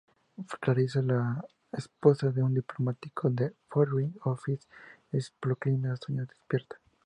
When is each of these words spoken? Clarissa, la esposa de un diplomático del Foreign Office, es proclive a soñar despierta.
Clarissa, 0.59 1.03
la 1.03 1.45
esposa 1.71 2.31
de 2.31 2.41
un 2.41 2.55
diplomático 2.55 3.29
del 3.29 3.55
Foreign 3.69 4.15
Office, 4.23 4.67
es 5.11 5.29
proclive 5.39 5.91
a 5.91 5.95
soñar 5.95 6.25
despierta. 6.25 6.77